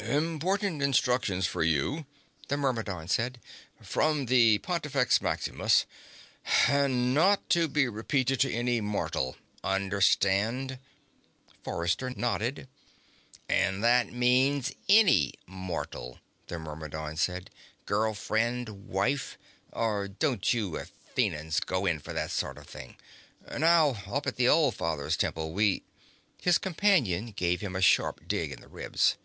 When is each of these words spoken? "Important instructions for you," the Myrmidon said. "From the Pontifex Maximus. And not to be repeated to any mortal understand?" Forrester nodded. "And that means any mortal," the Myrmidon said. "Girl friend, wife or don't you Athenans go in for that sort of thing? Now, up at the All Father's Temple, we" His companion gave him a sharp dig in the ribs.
"Important 0.00 0.80
instructions 0.82 1.46
for 1.46 1.62
you," 1.62 2.06
the 2.48 2.56
Myrmidon 2.56 3.08
said. 3.08 3.38
"From 3.82 4.24
the 4.24 4.56
Pontifex 4.60 5.20
Maximus. 5.20 5.84
And 6.66 7.12
not 7.12 7.46
to 7.50 7.68
be 7.68 7.86
repeated 7.88 8.40
to 8.40 8.50
any 8.50 8.80
mortal 8.80 9.36
understand?" 9.62 10.78
Forrester 11.62 12.08
nodded. 12.08 12.68
"And 13.50 13.84
that 13.84 14.10
means 14.10 14.72
any 14.88 15.34
mortal," 15.46 16.18
the 16.46 16.58
Myrmidon 16.58 17.16
said. 17.18 17.50
"Girl 17.84 18.14
friend, 18.14 18.88
wife 18.88 19.36
or 19.74 20.08
don't 20.08 20.54
you 20.54 20.78
Athenans 20.78 21.60
go 21.60 21.84
in 21.84 21.98
for 21.98 22.14
that 22.14 22.30
sort 22.30 22.56
of 22.56 22.66
thing? 22.66 22.96
Now, 23.58 23.90
up 24.06 24.26
at 24.26 24.36
the 24.36 24.48
All 24.48 24.70
Father's 24.70 25.18
Temple, 25.18 25.52
we" 25.52 25.82
His 26.42 26.56
companion 26.56 27.32
gave 27.32 27.60
him 27.60 27.76
a 27.76 27.82
sharp 27.82 28.26
dig 28.26 28.52
in 28.52 28.62
the 28.62 28.68
ribs. 28.68 29.18